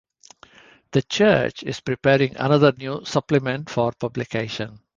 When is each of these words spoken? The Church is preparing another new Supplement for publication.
The 0.93 1.03
Church 1.03 1.61
is 1.61 1.79
preparing 1.81 2.35
another 2.35 2.71
new 2.75 3.05
Supplement 3.05 3.69
for 3.69 3.91
publication. 3.91 4.79